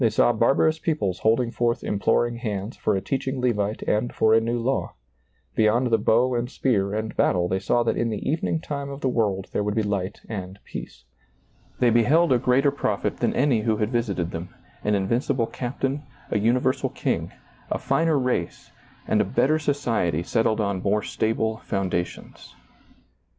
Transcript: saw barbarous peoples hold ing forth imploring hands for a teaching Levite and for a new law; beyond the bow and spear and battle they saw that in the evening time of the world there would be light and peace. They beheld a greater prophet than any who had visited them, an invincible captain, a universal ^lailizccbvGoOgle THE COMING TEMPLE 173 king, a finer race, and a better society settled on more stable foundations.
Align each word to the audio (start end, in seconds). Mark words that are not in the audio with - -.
saw 0.09 0.33
barbarous 0.33 0.79
peoples 0.79 1.19
hold 1.19 1.39
ing 1.39 1.51
forth 1.51 1.83
imploring 1.83 2.37
hands 2.37 2.75
for 2.75 2.95
a 2.95 3.01
teaching 3.01 3.39
Levite 3.39 3.83
and 3.83 4.11
for 4.11 4.33
a 4.33 4.41
new 4.41 4.57
law; 4.57 4.95
beyond 5.53 5.91
the 5.91 5.97
bow 5.99 6.33
and 6.33 6.49
spear 6.49 6.91
and 6.91 7.15
battle 7.15 7.47
they 7.47 7.59
saw 7.59 7.83
that 7.83 7.95
in 7.95 8.09
the 8.09 8.27
evening 8.27 8.59
time 8.59 8.89
of 8.89 9.01
the 9.01 9.07
world 9.07 9.45
there 9.51 9.61
would 9.61 9.75
be 9.75 9.83
light 9.83 10.21
and 10.27 10.57
peace. 10.65 11.03
They 11.77 11.91
beheld 11.91 12.31
a 12.33 12.39
greater 12.39 12.71
prophet 12.71 13.17
than 13.17 13.35
any 13.35 13.61
who 13.61 13.77
had 13.77 13.91
visited 13.91 14.31
them, 14.31 14.49
an 14.83 14.95
invincible 14.95 15.45
captain, 15.45 16.01
a 16.31 16.39
universal 16.39 16.89
^lailizccbvGoOgle 16.89 16.93
THE 16.93 16.99
COMING 17.03 17.29
TEMPLE 17.29 17.67
173 17.69 17.69
king, 17.69 17.69
a 17.69 17.77
finer 17.77 18.17
race, 18.17 18.71
and 19.07 19.21
a 19.21 19.23
better 19.23 19.59
society 19.59 20.23
settled 20.23 20.59
on 20.59 20.81
more 20.81 21.03
stable 21.03 21.57
foundations. 21.57 22.55